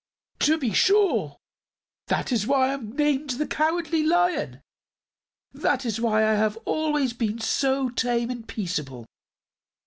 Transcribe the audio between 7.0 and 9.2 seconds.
been so tame and peaceable.